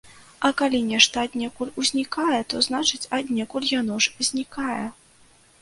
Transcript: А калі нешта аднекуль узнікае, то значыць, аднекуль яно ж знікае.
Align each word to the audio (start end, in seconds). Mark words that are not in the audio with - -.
А 0.47 0.49
калі 0.61 0.79
нешта 0.91 1.25
аднекуль 1.27 1.73
узнікае, 1.83 2.39
то 2.53 2.63
значыць, 2.71 3.03
аднекуль 3.19 3.71
яно 3.79 4.03
ж 4.07 4.31
знікае. 4.31 4.83